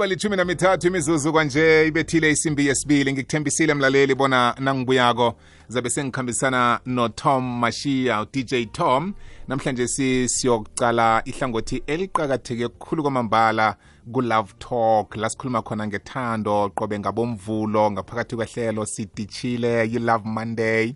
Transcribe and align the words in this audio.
iba 0.00 0.06
lithumi 0.06 0.36
namithathu 0.36 0.86
imizuzu 0.86 1.32
kwanje 1.32 1.86
ibethile 1.86 2.30
isimbi 2.30 2.66
yesibili. 2.66 3.12
Ngikuthembisile 3.12 3.74
mlaleli 3.74 4.14
bona 4.14 4.54
nangibuyako. 4.58 5.34
Zabe 5.68 5.90
sengikhambisana 5.90 6.80
notom 6.86 7.58
mashiya 7.58 8.22
udj 8.22 8.54
tom. 8.72 9.14
Namhlanje 9.48 9.88
si 9.88 10.28
siyokucala 10.28 11.22
ihlangothi 11.24 11.82
eliqakatheke 11.86 12.68
kukhulu 12.68 13.02
kwamambala 13.02 13.76
ku-love 14.12 14.52
talk. 14.58 15.16
La 15.16 15.30
sikhuluma 15.30 15.62
khona 15.62 15.86
ngethando 15.86 16.70
qobe 16.74 16.98
ngabomvulo 16.98 17.90
ngaphakathi 17.90 18.36
kwehlelo 18.36 18.86
sidishile 18.86 19.84
you-love 19.92 20.24
monday. 20.24 20.94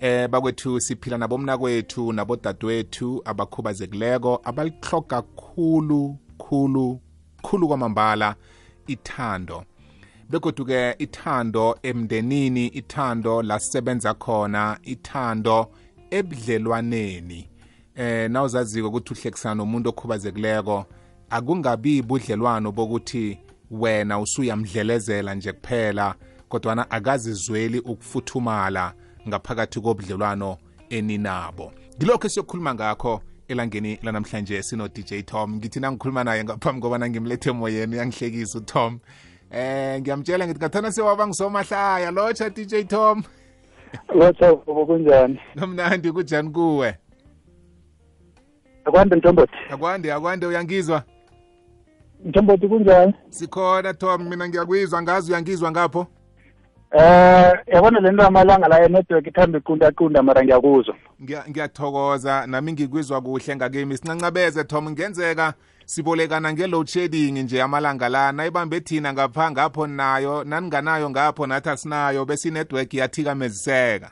Eh 0.00 0.28
bakwethu 0.28 0.80
siphila 0.80 1.18
nabomnakwethu 1.18 2.12
nabodadewethu 2.12 3.22
abakhubazekileko 3.24 4.40
abalihloga 4.44 5.22
khulu 5.22 6.18
khulu 6.38 7.00
khulu 7.46 7.68
kwamambala 7.68 8.34
ithando. 8.86 9.64
Begoduke 10.30 10.94
ithando 10.98 11.78
emndenini 11.82 12.66
ithando 12.66 13.42
la 13.42 13.58
sisebenza 13.58 14.14
khona 14.14 14.78
ithando 14.82 15.70
ebudlelwaneni. 16.10 17.48
Eh 17.94 18.30
nawuzaziko 18.30 18.88
ukuthi 18.88 19.12
uhlekisana 19.12 19.54
nomuntu 19.54 19.88
okhubazekileko 19.88 20.86
akungabi 21.30 22.02
budlelwano 22.02 22.72
bokuthi 22.72 23.38
wena 23.70 24.20
usuyamdlelezela 24.20 25.34
nje 25.34 25.52
kuphela 25.52 26.14
kodwana 26.48 26.90
akazizweli 26.90 27.78
ukufuthumala 27.78 28.92
ngaphakathi 29.28 29.80
kobudlelwano 29.80 30.56
eninabo. 30.90 31.72
Ngilokho 31.96 32.26
esiyokhuluma 32.26 32.74
ngakho 32.74 33.22
elangeni 33.48 33.98
lanamhlanje 34.02 34.62
sino 34.62 34.88
DJ 34.88 35.22
Tom. 35.24 35.56
Ngithi 35.56 35.80
nangikhuluma 35.80 36.24
naye 36.24 36.44
ngaphambi 36.44 36.80
kobana 36.80 37.08
ngimlethe 37.10 37.50
emoyeni 37.50 37.94
uyangihlekisa 37.94 38.58
uTom. 38.58 38.98
Eh 39.50 40.00
ngiyamtshela 40.00 40.46
ngithi 40.46 40.58
ngathana 40.60 40.92
sewaba 40.92 41.26
ngisomahlaya 41.26 42.10
lotsha 42.10 42.50
DJ 42.50 42.84
Tom. 42.88 43.22
Lotsha 44.14 44.52
ubo 44.52 44.86
kunjani? 44.86 45.40
Nomnandi 45.54 46.12
kunjani 46.12 46.50
kuwe? 46.50 46.96
Akwande 48.84 49.16
mthombothi 49.16 49.56
akwande 49.70 50.12
akwande 50.12 50.46
uyangizwa? 50.46 51.02
Mthombothi 52.24 52.68
kunjani? 52.68 53.14
Sikhona 53.28 53.94
Tom 53.94 54.28
mina 54.28 54.48
ngiyakwizwa 54.48 55.02
ngazi 55.02 55.32
uyangizwa 55.32 55.70
ngapho 55.70 56.06
eh 56.90 57.52
yabona 57.66 58.00
lento 58.00 58.22
amalanga 58.22 58.68
la 58.68 58.88
network 58.88 59.26
ithanda 59.26 59.58
iqunda 59.58 59.90
qunda 59.90 60.22
mara 60.22 60.44
ngiyakuzwa. 60.44 60.94
Ngiyathokoza. 61.50 62.46
Nami 62.46 62.72
ngikwizwa 62.72 63.20
kuhle 63.20 63.56
ngakimi. 63.56 63.96
Sincancabeze 63.96 64.64
Tom. 64.64 64.90
Ngenzeka 64.90 65.54
sibolekana 65.84 66.52
nge-load 66.52 66.86
shedding 66.86 67.38
nje 67.42 67.62
amalanga 67.62 68.08
la. 68.08 68.32
Nayibambe 68.32 68.80
thina 68.80 69.12
ngapha 69.12 69.50
ngapho 69.50 69.86
nayo 69.86 70.44
naninganayo 70.44 71.10
ngapho 71.10 71.46
nathi 71.46 71.68
asinayo 71.68 72.24
bese 72.24 72.48
inetwork 72.48 72.94
yathikameziseka 72.94 74.10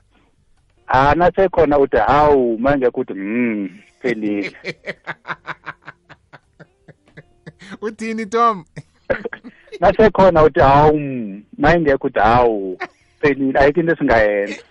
ah 0.87 1.15
nasekhona 1.15 1.79
uthi 1.79 1.97
hawu 1.97 2.59
manje 2.59 2.91
kuthi 2.91 3.15
mm 3.15 3.69
phelile. 4.03 4.53
Uthini 7.83 8.27
Tom? 8.27 8.65
nasekhona 9.85 10.43
uthi 10.43 10.61
hawu 10.61 11.01
mayingekho 11.59 12.07
uthi 12.07 12.19
hawu 12.19 12.79
phelile 13.21 13.59
ayikho 13.59 13.81
into 13.81 13.93
esingayenza. 13.93 14.63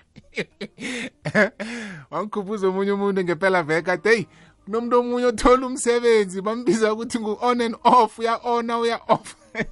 Wangikhuphuza 2.11 2.67
omunye 2.67 2.92
umuntu 2.92 3.23
ngempela 3.23 3.64
veke 3.64 3.91
ade 3.91 4.09
heyi 4.09 4.28
kunomuntu 4.66 5.00
omunye 5.00 5.25
othola 5.25 5.67
umsebenzi. 5.67 6.41
Bambiza 6.41 6.94
ukuthi 6.94 7.19
ngu-on 7.19 7.61
and 7.61 7.75
off 7.84 8.19
uya-ona 8.19 8.80
uya-off. 8.80 9.36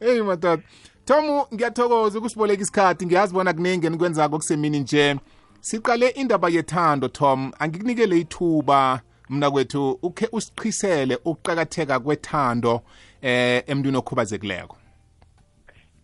Heyi 0.00 0.22
madoda. 0.22 0.62
Tom 1.04 1.44
ngiyathokoza 1.54 2.18
ukusiboleka 2.18 2.62
isikhathi. 2.62 3.06
Ngiyazi 3.06 3.34
bona 3.34 3.52
kuningi 3.52 3.86
enikwenzako 3.86 4.36
kusemini 4.36 4.80
nje. 4.80 5.16
Siqale 5.60 6.08
indaba 6.08 6.48
yethando 6.48 7.08
tom. 7.08 7.52
Angikunikele 7.58 8.18
ithuba. 8.18 9.00
Mna 9.32 9.50
kwethu 9.50 9.98
ukhe 10.02 10.28
usiqhisele 10.32 11.18
ukuqakatheka 11.24 12.00
kwethando 12.00 12.80
eh 13.22 13.62
emntwini 13.66 13.96
okhubazekileko. 13.96 14.76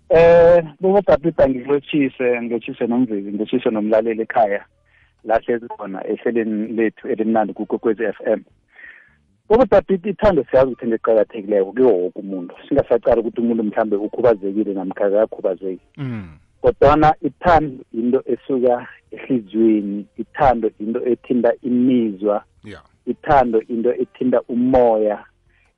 Eh 0.08 0.64
bobabhabhida 0.80 1.48
ngilotshise 1.48 2.42
ngilotshise 2.42 2.86
nomvezi 2.86 3.28
ngilotshise 3.32 3.70
nomlaleli 3.70 4.22
ekhaya 4.22 4.64
lahlezi 5.24 5.68
khona 5.68 6.06
ehleleni 6.06 6.66
lethu 6.72 7.08
elimnandi 7.08 7.52
kukokwezi 7.52 8.04
f 8.04 8.20
m. 8.26 8.40
Bobabhabhida 9.48 10.10
ithando 10.10 10.44
siyazi 10.50 10.72
ukuthi 10.72 10.84
into 10.84 10.96
eqakathekileyo 10.96 11.64
kuyo 11.64 11.88
woke 11.88 12.18
umuntu. 12.20 12.54
Singasacala 12.68 13.20
ukuthi 13.20 13.40
umuntu 13.40 13.64
mhlambe 13.64 13.96
ukhubazekile 13.96 14.74
namkha 14.74 15.04
akakhubazeki. 15.06 15.86
Kodwana 16.62 17.14
ithando 17.22 17.84
into 17.92 18.22
esuka 18.26 18.86
ehliziyweni 19.10 20.06
ithando 20.16 20.70
into 20.80 21.06
ethinta 21.06 21.52
imizwa 21.62 22.44
yeah 22.64 22.82
ithando 23.06 23.62
into 23.62 23.94
ethinta 23.94 24.42
umoya 24.48 25.24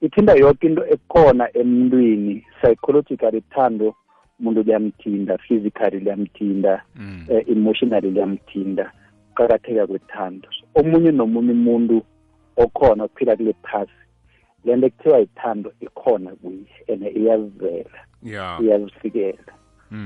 ithinta 0.01 0.35
yonke 0.35 0.67
into 0.67 0.87
ekhona 0.87 1.57
emntwini 1.57 2.45
psychological 2.61 3.35
ithando 3.35 3.95
umuntu 4.41 4.63
liyamthinda 4.63 5.39
physically 5.39 6.01
liyamthinda 6.01 6.83
mm. 6.97 7.27
uh, 7.29 7.49
emotionally 7.49 8.11
liyamthinda 8.11 8.93
kuqakatheka 9.29 9.87
kwethando 9.87 10.49
omunye 10.75 11.11
nomunye 11.13 11.53
umuntu 11.53 12.03
okhona 12.57 13.05
ophila 13.05 13.37
kule 13.37 13.55
phasi 13.63 14.01
le 14.65 14.77
nto 14.77 14.87
ekuthiwa 14.87 15.21
ithando 15.21 15.73
ikhona 15.81 16.31
kuye 16.31 16.67
and 16.93 17.03
iyazivela 17.17 17.99
yeah 18.23 18.61
iyazifikela. 18.63 19.53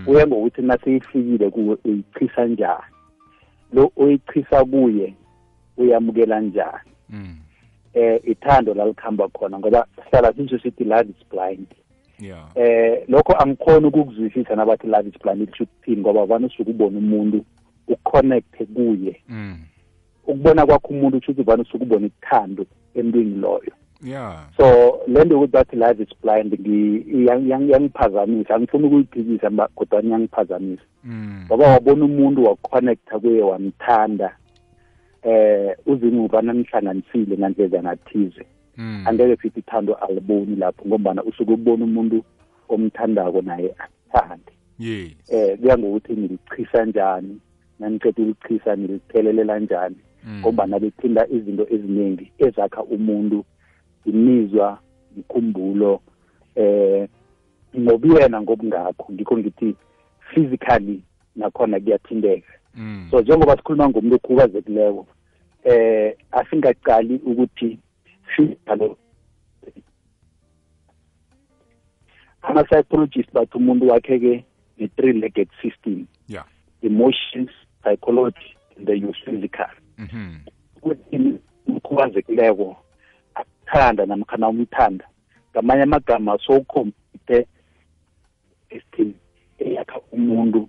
Kuye 0.05 0.27
ngokuthi 0.27 0.63
naseyifikile 0.63 1.51
kuwe 1.51 1.77
uyichisa 1.85 2.47
njani? 2.47 2.95
Lo 3.73 3.93
oyichisa 3.97 4.65
kuye 4.65 5.15
uyamukela 5.77 6.41
njani? 6.41 6.91
Mm. 7.11 7.37
eh 7.95 8.21
ithando 8.25 8.75
lalikhamba 8.75 9.29
khona 9.29 9.59
ngoba 9.59 9.87
sihlala 10.05 10.33
sinje 10.33 10.59
sithi 10.59 10.85
love 10.85 11.11
is 11.11 11.27
blind. 11.31 11.67
Yeah. 12.21 12.49
Eh 12.55 13.05
lokho 13.09 13.33
angikhona 13.33 13.89
ukukuzwisisa 13.89 14.57
nabathi 14.57 14.87
love 14.87 15.09
is 15.09 15.23
blind 15.23 15.51
kusho 15.51 15.65
ukuthini 15.65 16.01
ngoba 16.01 16.27
vane 16.27 16.47
usuke 16.47 16.71
ubona 16.71 16.99
umuntu 16.99 17.45
uconnect 17.89 18.65
kuye. 18.75 19.23
Mm. 19.29 19.59
ukubona 20.27 20.67
kwakho 20.67 20.89
umuntu 20.89 21.19
kusho 21.19 21.33
ukuthi 21.33 21.51
vane 21.51 21.63
usuke 21.63 21.85
ubona 21.85 22.07
ithando 22.07 22.67
emntwini 22.95 23.41
loyo. 23.41 23.73
Yeah. 24.05 24.45
So 24.57 25.01
le 25.07 25.25
nto 25.25 25.37
ukuthi 25.37 25.53
bathi 25.53 25.77
live 25.77 26.03
is 26.03 26.09
blind 26.23 26.53
ngi- 26.53 27.05
iyang- 27.13 27.49
yang- 27.49 27.71
yangiphazamisa 27.71 28.55
angifuni 28.55 28.87
ukuyiphikisa 28.87 29.51
kodwani 29.51 29.71
kodwa 29.75 30.03
yangiphazamisa 30.03 30.83
mm. 31.05 31.45
ngoba 31.47 31.69
wabona 31.69 32.05
umuntu 32.05 32.45
waconnecta 32.45 33.19
kuye 33.19 33.43
wamthanda. 33.43 34.37
Eh 35.23 35.77
uzinguba 35.87 36.43
nihlanganisile 36.43 37.39
ngandlezana 37.39 37.97
thize 37.97 38.47
mm. 38.77 39.05
angeke 39.07 39.37
sithi 39.43 39.61
ithando 39.61 39.95
aliboni 39.95 40.57
lapho 40.57 40.89
ngombana 40.89 41.25
usuke 41.25 41.53
ubona 41.53 41.85
umuntu 41.85 42.25
omthandako 42.69 43.43
naye 43.43 43.75
akuthande 43.79 44.53
yes. 44.79 45.13
Eh 45.29 45.59
kuya 45.59 45.79
ngokuthi 45.79 46.13
nilichisa 46.13 46.85
njani? 46.85 47.41
Naniqeda 47.81 48.23
ukulichisa 48.23 48.77
nilithelelela 48.77 49.59
njani 49.59 49.97
mm. 50.25 50.41
ngombana 50.41 50.79
bethinda 50.81 51.27
izinto 51.29 51.67
eziningi 51.71 52.33
ezakha 52.39 52.83
umuntu 52.83 53.45
imizwa 54.07 54.79
ikhumbulo 55.19 56.01
eh 56.55 57.09
nobuyena 57.75 58.41
ngobungakho 58.43 59.13
ngikho 59.13 59.39
ngithi 59.39 59.75
physically 60.31 61.03
nakhona 61.37 61.81
kuyathindeka 61.81 62.53
mm. 62.75 63.09
so 63.11 63.21
njengoba 63.21 63.57
sikhuluma 63.57 63.89
ngomuntu 63.89 64.17
okhubazekileko 64.17 65.07
eh 65.65 66.17
asingaqali 66.31 67.15
ukuthi 67.27 67.79
physically 68.37 68.97
ama-psychologist 72.43 73.33
bathi 73.33 73.57
umuntu 73.57 73.89
wakhe-ke 73.89 74.45
ne-three 74.79 75.13
legged 75.13 75.49
system 75.63 76.07
yeah. 76.29 76.45
emotions 76.83 77.51
psychology 77.83 78.57
and 78.77 78.87
the 78.87 79.13
physical. 79.25 79.71
Mhm 79.99 80.55
ukuthi 80.85 81.35
ukhubazekileko 81.67 82.77
akuthanda 83.65 84.07
namkhana 84.07 84.49
umthanda 84.49 85.05
ngamanye 85.53 85.83
amagama 85.83 86.39
sowukhompyuthe 86.39 87.47
system 88.71 89.15
eyakha 89.59 90.01
umuntu 90.13 90.69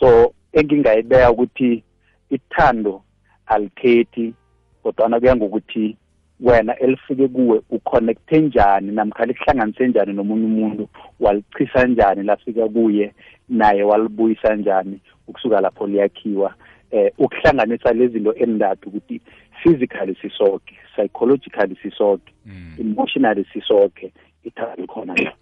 so 0.00 0.34
engingayibeka 0.52 1.30
ukuthi 1.30 1.82
ithando 2.30 3.02
alikhethi 3.46 4.34
kodwana 4.82 5.20
kuya 5.20 5.36
ngokuthi 5.36 5.96
wena 6.40 6.78
elifike 6.78 7.28
kuwe 7.28 7.62
uconnecte 7.70 8.40
njani 8.40 8.92
namkha 8.92 9.24
likuhlanganise 9.24 9.88
njani 9.88 10.12
nomunye 10.12 10.46
umuntu 10.46 10.88
walichisa 11.20 11.86
njani 11.86 12.22
lafika 12.22 12.68
kuye 12.68 13.14
naye 13.48 13.82
walibuyisa 13.82 14.54
njani 14.56 15.00
ukusuka 15.28 15.60
lapho 15.60 15.86
liyakhiwa. 15.86 16.54
Eh 16.90 17.12
ukuhlanganisa 17.18 17.92
lezi 17.92 18.12
zinto 18.12 18.34
endathu 18.34 18.88
ukuthi 18.88 19.20
physically 19.62 20.16
sisoke 20.22 20.74
psychologically 20.94 21.76
sisoke 21.82 22.32
emotionally 22.78 23.46
sisoke 23.52 24.12
ithando 24.44 24.74
likhona 24.76 25.14
la 25.14 25.32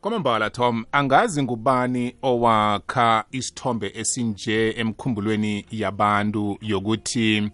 kwamambala 0.00 0.50
tom 0.50 0.84
angazi 0.92 1.42
ngubani 1.42 2.14
owakha 2.22 3.24
isithombe 3.30 3.92
esinje 3.94 4.74
emkhumbulweni 4.76 5.66
yabantu 5.70 6.58
yokuthi 6.60 7.50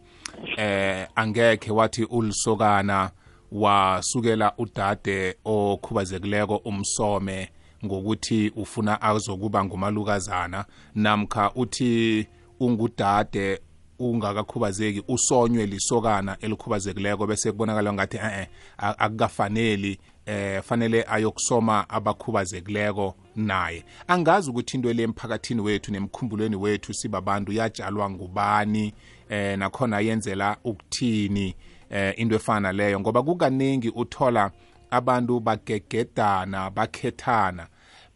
eh 0.56 1.06
angekhe 1.14 1.72
wathi 1.72 2.04
ulisokana 2.04 3.10
wasukela 3.52 4.52
udade 4.58 5.36
okhubazekileko 5.44 6.56
umsome 6.56 7.48
ngokuthi 7.84 8.52
ufuna 8.56 9.02
azokuba 9.02 9.64
ngumalukazana 9.64 10.64
namkha 10.94 11.52
uthi 11.54 12.26
ungudade 12.60 13.60
ungakakhubazeki 13.98 15.02
usonywe 15.08 15.66
lisokana 15.66 16.36
elikhubazekileko 16.40 17.26
bese 17.26 17.52
kubonakala 17.52 17.92
ngathi 17.92 18.16
eh 18.16 18.48
akukafaneli 18.78 19.98
eh 20.26 20.62
fanele 20.62 21.04
ayokusoma 21.08 21.88
abakhubazekileko 21.88 23.14
naye. 23.36 23.84
Angazi 24.08 24.50
ukuthi 24.50 24.76
into 24.76 24.92
le 24.92 25.02
emphakathini 25.02 25.60
wethu 25.60 25.92
nemkhumbulweni 25.92 26.56
wethu 26.56 26.94
sibabantu 26.94 27.52
yatshalwa 27.52 28.10
ngubani 28.10 28.94
eh 29.28 29.58
nakhona 29.58 30.00
yenzela 30.00 30.56
ukuthini 30.64 31.54
eh 31.90 32.14
into 32.16 32.36
efana 32.36 32.72
leyo 32.72 33.00
ngoba 33.00 33.22
kukaningi 33.22 33.88
uthola 33.88 34.50
abantu 34.90 35.40
bagegedana 35.40 36.70
bakhethana. 36.70 37.66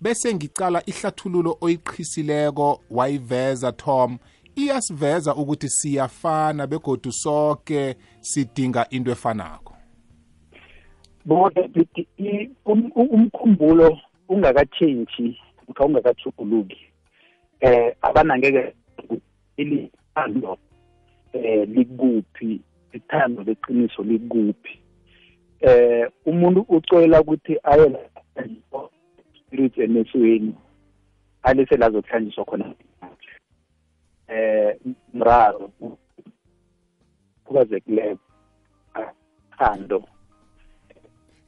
Bese 0.00 0.34
ngicala 0.34 0.82
ihlathululo 0.86 1.58
oyiqhisileko 1.60 2.80
wayiveza 2.90 3.72
tom 3.72 4.18
iyasiveza 4.58 5.34
ukuthi 5.34 5.68
siyafana 5.68 6.66
begodu 6.66 7.12
sonke 7.12 7.96
sidinga 8.20 8.86
into 8.90 9.10
efanako. 9.10 9.74
Bona 11.24 11.68
umkhumbulo 12.96 13.98
ungakatshentshi 14.28 15.40
mkha 15.68 15.84
ungakachuguluki 15.84 16.78
eh 17.60 17.94
abanangeke 18.02 18.74
ilithando 19.56 20.58
eh 21.32 21.68
likuphi 21.68 22.60
ithando 22.92 23.42
leqiniso 23.42 24.02
likuphi. 24.02 24.80
Eh 25.60 26.10
umuntu 26.26 26.60
ucela 26.68 27.20
ukuthi 27.20 27.58
aye 27.62 27.96
spirit 29.36 29.78
enesweni 29.78 30.54
alise 31.42 31.76
lazokuhlanjiswa 31.76 32.44
khona. 32.44 32.74
Eh 34.28 34.76
mraro 35.14 35.70
kubazekileyo 37.44 38.18
thando 39.58 40.04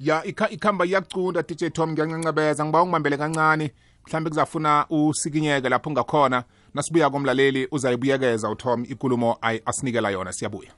ya 0.00 0.24
ikhamba 0.24 0.86
iyacunda 0.86 1.42
dj 1.42 1.72
tom 1.72 1.92
ngiyancancabeza. 1.92 2.64
Ngiba 2.64 2.82
ungibambele 2.82 3.16
kancane. 3.16 3.70
Mhlambe 4.06 4.30
kuzafuna 4.30 4.86
usikinyeke 4.90 5.68
lapho 5.68 5.90
ungakhona. 5.90 6.44
Nasibuya 6.74 7.10
komlaleli 7.10 7.68
uzayibuyekeza 7.70 8.50
utom 8.50 8.84
ikulumo 8.88 9.38
asinikela 9.64 10.10
yona 10.10 10.32
siyabuya. 10.32 10.70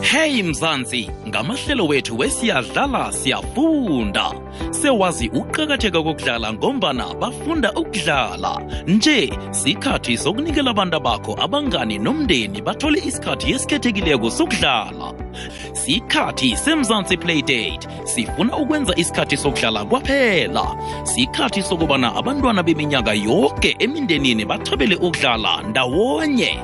Hey 0.00 0.42
mzansi 0.42 1.10
ngamahlelo 1.28 1.86
wethu 1.86 2.18
wesiyadlala 2.18 3.12
siyafunda 3.12 4.32
sewazi 4.70 5.28
ukuqakatheka 5.28 6.02
kokudlala 6.02 6.52
ngombana 6.52 7.14
bafunda 7.14 7.72
ukudlala. 7.72 8.60
Nje 8.86 9.32
sikhathi 9.50 10.16
sokunikela 10.16 10.70
abantu 10.70 11.00
bakho 11.00 11.36
abangani 11.40 11.98
nomndeni 11.98 12.62
bathole 12.62 12.98
isikhathi 12.98 13.52
esikhethekileko 13.52 14.30
sokudlala. 14.30 15.14
Sikhathi 15.72 16.56
semzansi 16.56 17.16
playdate 17.16 17.88
sifuna 18.04 18.56
ukwenza 18.56 18.94
isikhathi 18.96 19.36
sokudlala 19.36 19.84
kwaphela. 19.84 20.76
Sikhathi 21.04 21.62
sokubana 21.62 22.14
abantwana 22.14 22.62
beminyaka 22.62 23.14
yonke 23.14 23.76
emindenini 23.78 24.44
bathabele 24.44 24.96
ukudlala 24.96 25.62
ndawonye. 25.62 26.58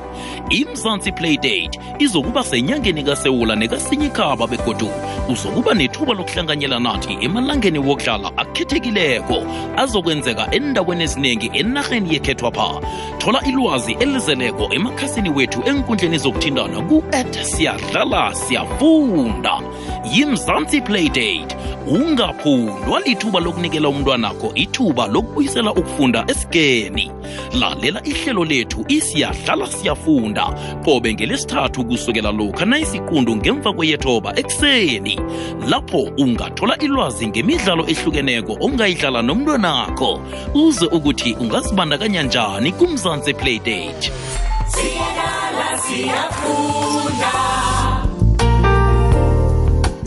Imzansi 0.49 1.11
playdate 1.11 1.79
izokuba 1.99 2.43
senyangeni 2.43 3.03
kasewula 3.03 3.55
nekasinyikaba 3.55 4.47
begodu 4.47 4.89
uzokuba 5.29 5.73
nethuba 5.73 6.13
lokuhlanganyela 6.13 6.79
nathi 6.79 7.17
emalangeni 7.21 7.78
wokudlala 7.79 8.31
akhethekileko 8.37 9.43
azokwenzeka 9.77 10.47
endaweni 10.51 11.03
eziningi 11.03 11.51
enarheni 11.53 12.13
yekhethwapha. 12.13 12.81
Thola 13.17 13.41
ilwazi 13.45 13.93
elizeleko 13.99 14.73
emakhasini 14.73 15.29
wethu 15.29 15.63
enkundleni 15.65 16.17
zokuthintana 16.17 16.81
ku-at 16.81 17.43
siyadlala 17.43 18.35
siyafunda. 18.35 19.61
Yimzansi 20.13 20.81
playdate 20.81 21.55
ungaphundwa 21.87 22.99
lithuba 22.99 23.39
lokunikela 23.39 23.89
umntwanakho 23.89 24.51
ithuba 24.55 25.07
lokubuyisela 25.07 25.71
ukufunda 25.71 26.25
esigeni 26.27 27.11
lalela 27.53 28.01
ihlelo 28.03 28.45
lethu 28.45 28.85
isiyadlala 28.87 29.67
siyafunda. 29.67 30.45
Qobe 30.85 31.13
ngelesithathu 31.13 31.85
kusukela 31.85 32.31
lokha 32.31 32.65
nayisiqundu 32.65 33.35
ngemva 33.35 33.73
kweyethoba 33.73 34.39
ekuseni. 34.39 35.19
Lapho 35.67 36.01
ungathola 36.17 36.77
ilwazi 36.77 37.27
ngemidlalo 37.27 37.83
ehlukeneko 37.87 38.57
ongayidlala 38.61 39.21
nomntwanakho. 39.21 40.21
Uze 40.53 40.85
ukuthi 40.85 41.33
ungazibandakanya 41.39 42.23
njani 42.23 42.71
kumzansi 42.71 43.33
playdate 43.33 44.11
siyadlala 44.67 45.77
siyafunda. 45.77 47.68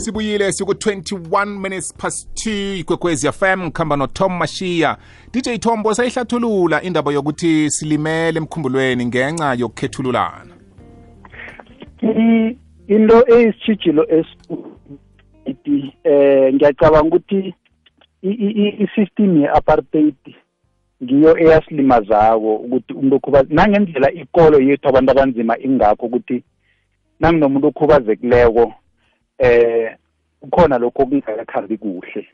Sibuyile 0.03 0.51
siku-21 0.51 1.45
minutes 1.45 1.93
past 1.97 2.47
2 2.47 2.79
ikwekwezi 2.79 3.31
fm 3.31 3.71
khamba 3.71 3.95
notom 3.95 4.37
mashiya. 4.37 4.97
Dj 5.33 5.59
tombo 5.59 5.93
sayihlathulula 5.93 6.83
indaba 6.83 7.11
yokuthi 7.11 7.69
silimele 7.69 8.37
emkhumbulweni 8.37 9.05
ngenxa 9.05 9.53
yokukhethululana. 9.53 10.53
Into 12.87 13.25
eyisitshijilo 13.27 14.07
esi 14.09 14.37
eh 16.03 16.53
ngiyacabanga 16.53 17.07
ukuthi 17.07 17.53
i-system 18.83 19.41
ye-apartheid 19.41 20.15
ngiyo 21.03 21.37
eyasilimazako 21.37 22.55
ukuthi 22.55 22.93
umuntu 22.93 23.15
okhubaze 23.15 23.53
nangendlela 23.53 24.11
ikolo 24.11 24.59
yethu 24.61 24.87
abantu 24.87 25.11
abanzima 25.11 25.59
ingakho 25.59 26.05
ukuthi 26.05 26.43
nanginomuntu 27.19 27.67
okhubazekileko 27.67 28.73
eh 29.37 29.97
kukhona 30.39 30.77
lokho 30.77 31.01
okungakakhambi 31.03 31.77
kuhle. 31.77 32.27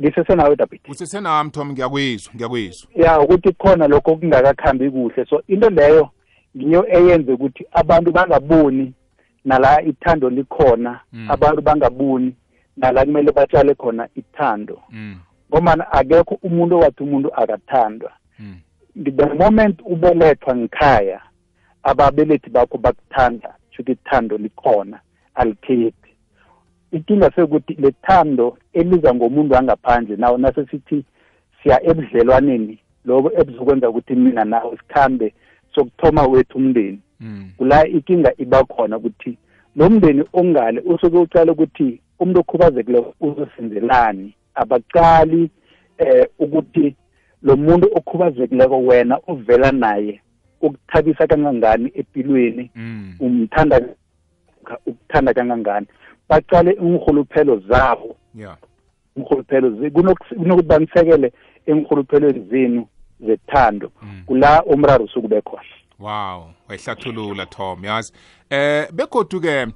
Ngisesenawe 0.00 0.56
david. 0.56 0.80
Usesenami 0.88 1.50
tom 1.50 1.72
ngiyakwizwa 1.72 2.34
ngiyakwizwa. 2.34 2.90
Ya 2.94 3.20
ukuthi 3.20 3.52
kukhona 3.52 3.88
lokho 3.88 4.12
okungakakhambi 4.12 4.90
kuhle. 4.90 5.24
So 5.26 5.42
into 5.48 5.70
leyo 5.70 6.10
ngiyo 6.56 6.86
eyenze 6.88 7.32
ukuthi 7.32 7.66
abantu 7.72 8.12
bangaboni 8.12 8.92
nala 9.44 9.82
ithando 9.82 10.30
likhona 10.30 11.00
Mm. 11.12 11.30
abantu 11.30 11.62
bangaboni 11.62 12.34
nala 12.76 13.04
kumele 13.04 13.32
batshale 13.32 13.74
khona 13.74 14.08
ithando. 14.14 14.82
Mm. 14.90 15.18
ngomana 15.50 15.92
akekho 15.92 16.38
umuntu 16.42 16.76
owathi 16.76 17.02
umuntu 17.02 17.34
akathandwa. 17.34 18.12
Mm. 18.38 18.56
the 19.04 19.26
moment 19.34 19.80
ubelethwa 19.84 20.56
ngikhaya 20.56 21.20
ababelethi 21.82 22.50
bakho 22.50 22.78
bakuthanda. 22.78 23.54
Shuthi 23.76 23.92
ithando 23.92 24.38
likhona 24.38 25.00
alikhethi 25.34 26.06
inkinga 26.92 27.30
sekuthi 27.30 27.74
le 27.74 27.92
thando 28.02 28.58
eliza 28.72 29.14
ngomuntu 29.14 29.54
wangaphandle 29.54 30.16
nawo 30.16 30.38
nasesithi 30.38 31.04
siya 31.62 31.86
ebudlelwaneni 31.90 32.78
lobo 33.04 33.30
ebuzokwenza 33.40 33.90
ukuthi 33.90 34.14
mina 34.14 34.44
nawe 34.44 34.76
sikhambe 34.76 35.34
sokuthoma 35.74 36.22
wethu 36.22 36.58
umndeni. 36.58 37.00
Mm. 37.20 37.50
kula 37.56 37.88
inkinga 37.88 38.32
iba 38.38 38.64
khona 38.64 38.96
ukuthi 38.96 39.38
lo 39.76 39.90
mndeni 39.90 40.24
ongale 40.32 40.80
usuke 40.80 41.18
ucala 41.18 41.52
ukuthi 41.52 42.00
umuntu 42.20 42.40
okhubazekile 42.40 43.04
uzosenzelani. 43.20 44.34
Abaqali 44.54 45.50
eh 45.98 46.26
ukuthi 46.38 46.94
lo 47.42 47.56
muntu 47.56 47.86
okhubazekileko 47.94 48.78
wena 48.78 49.20
uvela 49.28 49.72
naye 49.72 50.20
ukuthabisa 50.66 51.26
kangangani 51.26 51.92
empilweni 51.94 52.70
mm. 52.74 53.16
umthanda 53.20 53.80
ukuthanda 54.86 55.34
kangangani? 55.34 55.86
Baqale 56.28 56.72
iinrhuluphelo 56.72 57.58
zabo. 57.68 58.16
Yeah. 58.34 58.56
Iinrhuluphelo 59.16 59.70
ze- 59.70 59.90
kunokusi- 59.90 60.34
kunokuthi 60.36 60.68
banisekele 60.68 61.32
eenrhuluphelweni 61.66 62.46
zenu 62.50 62.86
zethando 63.20 63.92
Mm. 64.02 64.22
kula 64.26 64.64
umraro 64.64 65.04
usukube 65.04 65.40
khona 65.40 65.62
wow 65.98 66.50
wayihlathulula 66.68 67.46
tom 67.46 67.84
yazi. 67.84 68.12
Eh 68.50 68.86
begodu-ke 68.92 69.66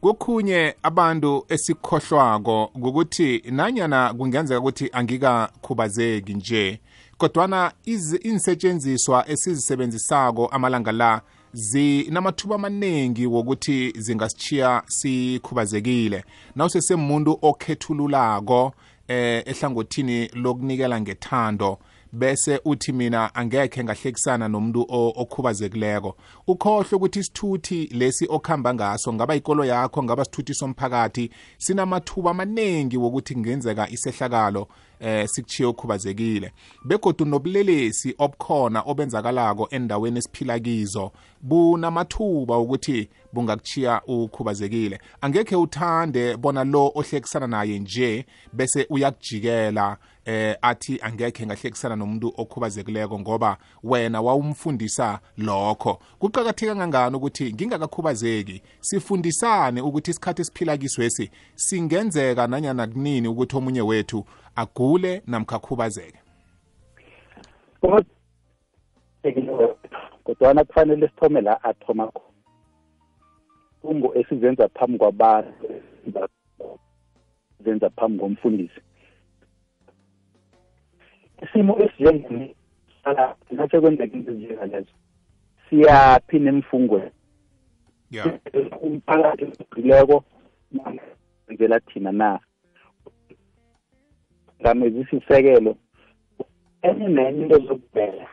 kokhunye 0.00 0.74
abantu 0.82 1.44
esikhohlwako 1.48 2.70
ngukuthi 2.78 3.42
nanyana 3.50 4.14
kungenzeka 4.14 4.60
ukuthi 4.60 4.90
angikakhubazeki 4.92 6.34
nje 6.34 6.80
kodwana 7.18 7.72
insetshenziswa 8.22 9.28
esizisebenzisako 9.28 10.46
amalanga 10.46 10.92
la 10.92 11.20
zinamathuba 11.52 12.54
amaningi 12.54 13.26
wokuthi 13.26 13.92
zingasitshiya 13.96 14.82
sikhubazekile. 14.86 16.24
Nawusesemuntu 16.56 17.38
okhethululako 17.42 18.72
eh 19.08 19.42
ehlangothini 19.46 20.30
lokunikela 20.34 21.00
ngethando 21.00 21.78
bese 22.12 22.60
uthi 22.64 22.92
mina 22.92 23.34
angekhe 23.34 23.84
ngahlekisana 23.84 24.48
nomuntu 24.48 24.86
okhubazekileko. 24.88 26.16
Ukhohle 26.46 26.96
ukuthi 26.96 27.18
isithuthi 27.18 27.86
lesi 27.92 28.26
okuhamba 28.28 28.74
ngaso 28.74 29.12
ngaba 29.12 29.34
ikolo 29.34 29.64
yakho 29.64 30.02
ngaba 30.02 30.24
sithuthi 30.24 30.54
somphakathi 30.54 31.30
sinamathuba 31.58 32.30
amaningi 32.30 32.96
wokuthi 32.96 33.34
kungenzeka 33.34 33.90
isehlakalo 33.90 34.68
eh 35.00 35.28
sikuchiye 35.28 35.68
ukhubazekile 35.68 36.52
begodu 36.84 37.24
nobulelesi 37.24 38.14
obukhona 38.18 38.82
obenzakalako 38.86 39.68
endaweni 39.70 40.18
esiphila 40.18 40.58
kizo 40.58 41.12
bunamathuba 41.42 42.58
ukuthi 42.58 43.08
bungakuchiya 43.32 44.02
ukhubazekile. 44.06 45.00
Angekhe 45.20 45.56
uthande 45.56 46.36
bona 46.36 46.64
lo 46.64 46.92
ohlekisana 46.94 47.46
naye 47.46 47.78
nje 47.78 48.26
bese 48.52 48.86
uyakujikela 48.90 49.96
eh 50.28 50.56
athi 50.62 50.98
angekhe 51.02 51.46
ngahlekisana 51.46 51.96
nomuntu 51.96 52.32
okhubazekileko 52.36 53.18
ngoba 53.20 53.56
wena 53.82 54.20
wawumfundisa 54.20 55.20
lokho. 55.38 55.98
Kuqakatheka 56.18 56.74
kangangani 56.74 57.16
ukuthi 57.16 57.52
ngingakakhubazeki? 57.52 58.62
Sifundisane 58.80 59.80
ukuthi 59.80 60.10
isikhathi 60.10 60.42
esiphila 60.42 60.76
kiswesi 60.76 61.30
singenzeka 61.54 62.46
nanyana 62.46 62.86
kunini 62.86 63.28
ukuthi 63.28 63.56
omunye 63.56 63.80
wethu 63.80 64.24
agule 64.56 65.22
namkhakhubazeke 65.26 66.18
kodwana 70.24 70.64
kufanele 70.64 71.08
sithome 71.08 71.40
la 71.40 71.64
athoma 71.64 72.12
khona. 73.82 74.10
Esizenza 74.14 74.68
phambi 74.68 74.98
kwabantu 74.98 75.52
zenza 77.64 77.90
phambi 77.90 78.18
komfundisi. 78.18 78.80
Isimo 81.42 81.78
esinjengeni 81.82 82.54
nase 83.50 83.80
kwenzeka 83.80 84.16
into 84.16 84.30
ezinjengalezo 84.30 84.92
siyaphi 85.70 86.38
nemfungweni 86.38 87.10
yeah. 88.10 88.38
Umphakathi 88.82 89.44
ogqileko 89.44 90.24
ngela 91.52 91.80
thina 91.80 92.12
na? 92.12 92.40
Ngamezisa 94.60 95.16
isekelo 95.16 95.76
enye 96.82 97.08
nenye 97.08 97.42
into 97.42 97.58
zokubhela 97.58 98.26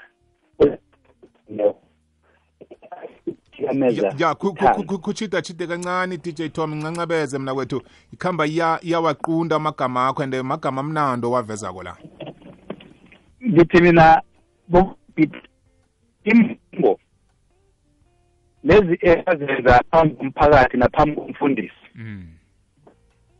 ya 4.17 4.35
ku- 4.35 4.53
ku- 4.53 4.67
ku- 4.75 4.83
ku- 4.85 4.99
kuchita 4.99 5.41
chite 5.41 5.67
kancane 5.67 6.17
DJ 6.17 6.49
Tom 6.49 6.73
ncancabeze 6.75 7.39
mina 7.39 7.53
kwethu. 7.53 7.81
Ikhamba 8.13 8.45
iya 8.45 8.79
iyawaqunda 8.81 9.55
amagama 9.55 10.07
akho 10.07 10.23
and 10.23 10.33
magama 10.43 10.81
amnando 10.81 11.31
wavezako 11.31 11.83
la. 11.83 11.97
Ngithi 13.47 13.81
mina 13.81 14.21
bo- 14.67 14.97
bit- 15.15 15.49
imfungo 16.23 16.99
lezi 18.63 18.97
ezazenza 19.01 19.83
phambi 19.91 20.15
komphakathi 20.15 20.77
naphambi 20.77 21.15
komfundisi 21.15 21.85
mm. 21.95 22.27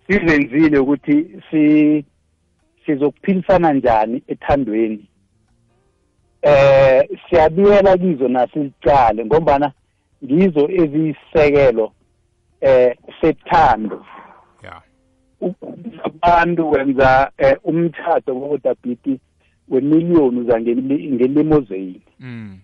sizenzile 0.07 0.77
ukuthi 0.77 1.41
si 1.51 2.05
sizokuphilisana 2.85 3.73
njani 3.73 4.23
ethandweni. 4.27 5.09
Eh 6.41 7.09
siyabiyela 7.29 7.97
kizo 7.97 8.27
nasizicale 8.27 9.25
ngombana 9.25 9.71
ngizo 10.23 10.69
eziyisisekelo 10.69 11.91
eh 12.61 12.97
sethando. 13.21 14.05
Yeah. 14.63 14.81
Abantu 16.11 16.71
wenza 16.71 17.31
eh, 17.37 17.57
umthatho 17.63 18.35
wobudabhiti 18.35 19.19
wemiliyoni 19.69 20.43
zangelimozeyini 20.47 22.01
mm. 22.19 22.57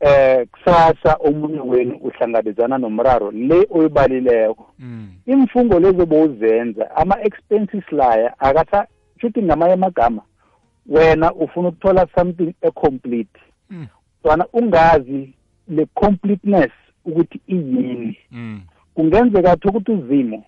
eh 0.00 0.46
kusasa 0.52 1.16
omunye 1.20 1.60
wenu 1.60 1.96
uhlangabezana 1.96 2.78
nomraro 2.78 3.30
le 3.30 3.66
oyibalileko 3.70 4.66
Mm. 4.78 5.08
imfungo 5.26 5.78
lezo 5.80 6.06
bowuzenza 6.06 6.96
ama-expenses 6.96 7.92
laya 7.92 8.40
akatha 8.40 8.86
shuthi 9.20 9.42
ngamanye 9.42 9.72
amagama 9.72 10.22
wena 10.86 11.34
ufuna 11.34 11.68
ukuthola 11.68 12.06
something 12.14 12.54
ecomplete 12.62 13.40
Mm. 13.70 13.86
sona 14.22 14.46
ungazi 14.52 15.34
le 15.68 15.86
completeness 15.94 16.70
ukuthi 17.04 17.40
iyini 17.48 18.18
Mm. 18.30 18.60
kungenzeka 18.94 19.56
thi 19.56 19.68
ukuthi 19.68 19.92
uzimo 19.92 20.44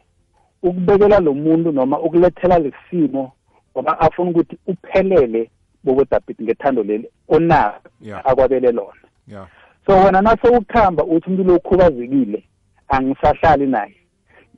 ukubekela 0.62 1.21
lo 1.21 1.35
muntu 1.35 1.73
noma 1.73 2.00
ukulethela 2.00 2.59
lesimo 2.59 3.33
ngoba 3.73 4.00
afuna 4.00 4.30
ukuthi 4.30 4.57
uphelele 4.66 5.50
bobodabhiti 5.85 6.42
ngethando 6.42 6.82
leli 6.82 7.08
onalo 7.28 7.80
yeah 8.00 8.26
akwabele 8.26 8.73
lona. 8.73 9.02
Yeah 9.26 9.47
so 9.87 9.94
wena 9.97 10.23
nase 10.23 10.49
ukuhamba 10.49 11.04
uthi 11.04 11.26
umuntu 11.30 11.44
lo 11.44 11.56
ukhubazekile 11.56 12.42
angisahlali 12.88 13.66
naye. 13.66 13.94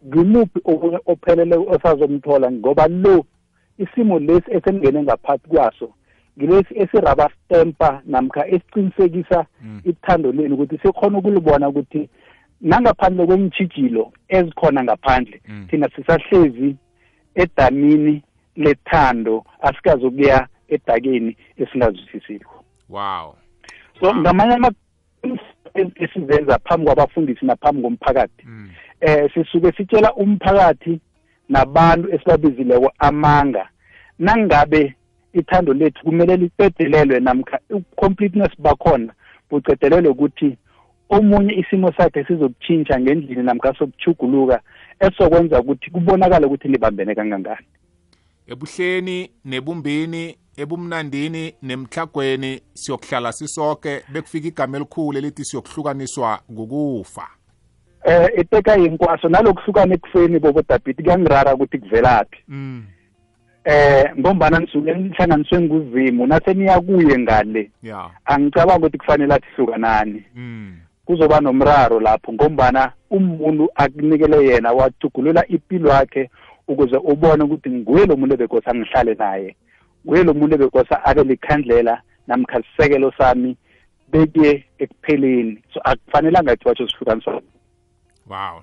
Ngimuphi 0.06 0.60
okunye 0.64 0.98
ophelele 1.06 1.56
osazomthola? 1.56 2.50
Ngoba 2.52 2.88
lo 2.88 3.24
isimo 3.78 4.18
lesi 4.18 4.50
esengene 4.50 5.02
ngaphakathi 5.02 5.48
kwaso 5.48 5.92
ngilesi 6.38 6.74
esiraba 6.78 7.30
stempa 7.44 8.02
namkha 8.06 8.46
esiqinisekisa 8.48 9.46
Mm. 9.62 9.80
ithando 9.84 10.32
lenu 10.32 10.54
ukuthi 10.54 10.78
sikhona 10.78 11.18
ukulibona 11.18 11.68
ukuthi 11.68 12.08
nangaphandle 12.60 13.26
kwemtshijilo 13.26 14.12
ezikhona 14.28 14.84
ngaphandle 14.84 15.40
Mm. 15.48 15.66
thina 15.70 15.88
sisahlezi 15.96 16.76
edamini 17.34 18.22
lethando 18.56 19.44
asikazi 19.60 20.06
ukuya 20.06 20.46
edakeni 20.70 21.36
esingazwisisiko 21.56 22.64
wow. 22.88 23.34
So 24.00 24.14
ngamanye 24.14 24.54
ama 24.54 24.72
esizenza 25.94 26.58
phambi 26.58 26.86
kwabafundisi 26.86 27.46
naphambi 27.46 27.82
komphakathi 27.82 28.44
mm. 28.46 28.70
eh 29.00 29.30
sisuke 29.34 29.72
sitshela 29.72 30.14
umphakathi 30.14 31.00
nabantu 31.48 32.14
esibabizileko 32.14 32.92
amanga. 32.98 33.68
Nangabe 34.18 34.94
ithando 35.32 35.72
lethu 35.72 36.04
kumele 36.04 36.36
liqedelelwe 36.36 37.20
namkha 37.20 37.58
i-completeness 37.76 38.50
bakhona 38.58 39.12
buqedelelwe 39.50 40.10
ukuthi 40.10 40.56
omunye 41.08 41.54
isimo 41.54 41.92
sakhe 41.92 42.24
sizokutshintsha 42.24 43.00
ngendlini 43.00 43.42
namkha 43.42 43.74
sokuchuguluka 43.74 44.60
esokwenza 45.00 45.60
ukuthi 45.60 45.90
kubonakale 45.90 46.46
ukuthi 46.46 46.68
libambene 46.68 47.14
kangangani. 47.14 47.66
Ebuhleni 48.46 49.30
nebumbini 49.44 50.36
ebumnandini 50.60 51.54
nemhlagweni 51.62 52.60
siyokuhlala 52.74 53.32
sisoke 53.32 54.02
bekufika 54.12 54.48
igama 54.48 54.76
elikhulu 54.76 55.18
elithi 55.18 55.44
siyokuhlukaniswa 55.44 56.40
kukufa 56.56 57.26
eh 58.04 58.28
eteka 58.36 58.76
yinkwaso 58.76 59.28
nalokuhlukana 59.28 59.94
ekufeni 59.94 60.38
bobodabhiti 60.38 61.02
kuyangirara 61.02 61.54
ukuthi 61.54 61.78
kuvelaphi. 61.78 62.38
Mm. 62.48 62.84
eh 63.64 64.10
ngombana 64.18 64.58
nisuke 64.58 64.94
nihlanganiswe 64.94 65.60
nguzimu 65.60 66.26
nase 66.26 66.54
niya 66.54 66.80
kuye 66.80 67.18
ngale. 67.18 67.70
Yeah 67.82 68.10
angicabanga 68.24 68.76
ukuthi 68.76 68.98
kufanele 68.98 69.34
athi 69.34 69.46
hlukanani 69.56 70.24
mm. 70.34 70.76
kuzoba 71.04 71.40
nomraro 71.40 72.00
lapho 72.00 72.32
ngombana 72.32 72.92
umuntu 73.10 73.68
akunikele 73.74 74.46
yena 74.46 74.72
wajugulula 74.72 75.46
impilo 75.48 75.90
yakhe 75.90 76.30
ukuze 76.68 76.96
ubone 76.96 77.44
ukuthi 77.44 77.70
nguye 77.70 78.06
lo 78.06 78.16
muntu 78.16 78.34
ebekosa 78.34 78.74
ngihlale 78.74 79.14
naye. 79.14 79.42
nguye 79.42 79.69
lo 80.04 80.34
muntu 80.34 80.54
ebekosa 80.54 81.04
abe 81.04 81.24
likhandlela 81.24 82.02
namkha 82.26 82.62
sisekelo 82.62 83.12
sami 83.18 83.56
bekuye 84.08 84.64
ekupheleni. 84.78 85.62
So 85.74 85.80
akufanelangathi 85.84 86.68
watsho 86.68 86.88
sihlukaniswa 86.88 87.42
wow. 88.26 88.62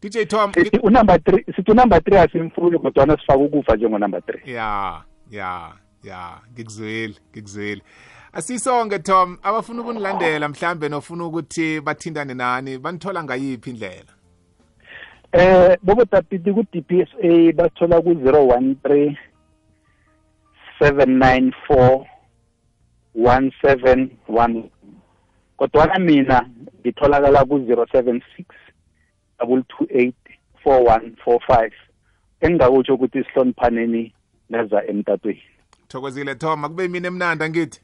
DJ 0.00 0.26
Tom 0.28 0.52
unumber 0.82 1.18
three 1.24 1.44
sithi 1.56 1.70
unumber 1.70 2.02
three 2.02 2.18
asimfuni 2.18 2.78
kodwana 2.78 3.16
sifake 3.16 3.42
ukufa 3.42 3.76
njengonumber 3.76 4.22
three. 4.22 4.54
Ya 4.54 5.02
ya 5.30 5.72
ya. 6.02 6.40
Ngikuzwile 6.52 7.14
ngikuzwile 7.32 7.82
asisonke 8.32 8.98
Tom. 8.98 9.38
Abafuna 9.42 9.82
ukunilandela 9.82 10.48
mhlambe 10.48 10.88
nofuna 10.88 11.24
ukuthi 11.24 11.80
bathindane 11.80 12.34
nani 12.34 12.78
banithola 12.78 13.24
ngayiphi 13.24 13.70
indlela? 13.70 14.12
Eh 15.32 15.78
bobo 15.82 16.04
tapiti 16.04 16.52
ku 16.52 16.62
DPSA 16.72 17.52
bathola 17.52 18.00
ku 18.00 18.10
013 18.10 19.16
794 20.82 22.06
171 23.14 24.62
kodwa 25.56 25.98
mina 25.98 26.48
ngitholakala 26.80 27.44
ku 27.44 27.58
076 27.58 28.22
228 29.38 30.12
4145 30.64 31.70
engingakutsho 32.40 32.94
ukuthi 32.94 33.24
sihloniphaneni 33.24 34.14
neza 34.50 34.86
emtatweni. 34.86 35.42
Thokozile 35.88 36.34
Tom 36.34 36.64
akube 36.64 36.88
mina 36.88 37.08
emnanda 37.08 37.48
ngithi? 37.48 37.80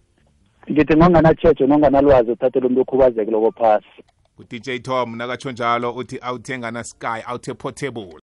Ngithi 0.70 0.96
ngonganatshejo 0.96 1.66
nonganalwazi 1.66 2.30
uthathele 2.30 2.66
umuntu 2.66 2.82
okhubazekile 2.82 3.40
kophasi 3.40 4.02
u-dj 4.38 4.82
tom 4.82 5.16
nakatsho 5.16 5.52
njalo 5.52 5.92
uthi 5.92 6.18
awuthenga 6.22 6.70
na 6.70 6.84
sky 6.84 7.22
awuthe 7.26 7.54
portable 7.54 8.14